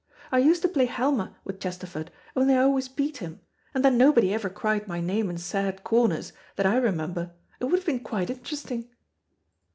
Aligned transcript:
I 0.31 0.39
used 0.39 0.63
to 0.63 0.67
play 0.67 0.87
Halma 0.87 1.35
with 1.43 1.59
Chesterford, 1.59 2.09
only 2.35 2.55
I 2.55 2.63
always 2.63 2.89
beat 2.89 3.17
him; 3.17 3.39
and 3.71 3.85
then 3.85 3.99
nobody 3.99 4.33
ever 4.33 4.49
cried 4.49 4.87
my 4.87 4.99
name 4.99 5.29
in 5.29 5.37
sad 5.37 5.83
corners, 5.83 6.33
that 6.55 6.65
I 6.65 6.77
remember; 6.77 7.35
it 7.59 7.65
would 7.65 7.77
have 7.77 7.85
been 7.85 7.99
quite 8.03 8.31
interesting." 8.31 8.89